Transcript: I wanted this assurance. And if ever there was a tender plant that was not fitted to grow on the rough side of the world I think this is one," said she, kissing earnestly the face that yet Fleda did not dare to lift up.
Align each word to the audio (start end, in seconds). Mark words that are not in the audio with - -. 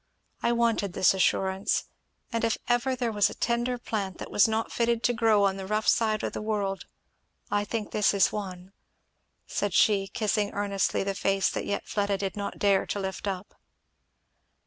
I 0.41 0.51
wanted 0.51 0.93
this 0.93 1.13
assurance. 1.13 1.83
And 2.33 2.43
if 2.43 2.57
ever 2.67 2.95
there 2.95 3.11
was 3.11 3.29
a 3.29 3.35
tender 3.35 3.77
plant 3.77 4.17
that 4.17 4.31
was 4.31 4.47
not 4.47 4.71
fitted 4.71 5.03
to 5.03 5.13
grow 5.13 5.43
on 5.43 5.57
the 5.57 5.67
rough 5.67 5.87
side 5.87 6.23
of 6.23 6.33
the 6.33 6.41
world 6.41 6.87
I 7.51 7.65
think 7.65 7.91
this 7.91 8.11
is 8.11 8.31
one," 8.31 8.73
said 9.45 9.75
she, 9.75 10.07
kissing 10.07 10.53
earnestly 10.53 11.03
the 11.03 11.13
face 11.13 11.51
that 11.51 11.67
yet 11.67 11.85
Fleda 11.85 12.17
did 12.17 12.35
not 12.35 12.57
dare 12.57 12.87
to 12.87 12.99
lift 12.99 13.27
up. 13.27 13.53